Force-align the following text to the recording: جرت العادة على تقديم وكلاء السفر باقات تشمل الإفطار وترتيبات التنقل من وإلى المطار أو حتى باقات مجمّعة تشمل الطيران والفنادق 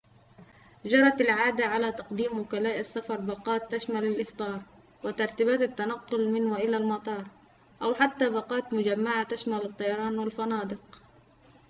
جرت 0.85 1.21
العادة 1.21 1.65
على 1.65 1.91
تقديم 1.91 2.39
وكلاء 2.39 2.79
السفر 2.79 3.15
باقات 3.21 3.75
تشمل 3.75 4.03
الإفطار 4.03 4.61
وترتيبات 5.03 5.61
التنقل 5.61 6.31
من 6.31 6.51
وإلى 6.51 6.77
المطار 6.77 7.25
أو 7.81 7.95
حتى 7.95 8.29
باقات 8.29 8.73
مجمّعة 8.73 9.23
تشمل 9.23 9.61
الطيران 9.65 10.17
والفنادق 10.19 11.01